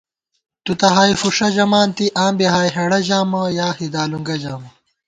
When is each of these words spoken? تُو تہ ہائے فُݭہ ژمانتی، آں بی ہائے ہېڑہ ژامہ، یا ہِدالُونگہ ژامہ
تُو 0.63 0.71
تہ 0.79 0.87
ہائے 0.95 1.13
فُݭہ 1.21 1.47
ژمانتی، 1.55 2.05
آں 2.23 2.31
بی 2.37 2.45
ہائے 2.53 2.69
ہېڑہ 2.75 2.99
ژامہ، 3.07 3.41
یا 3.57 3.67
ہِدالُونگہ 3.77 4.35
ژامہ 4.43 4.69